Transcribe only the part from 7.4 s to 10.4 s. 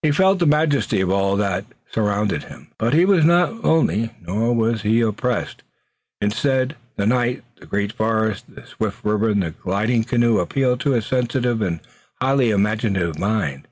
the great forest, the swift river and the gliding canoe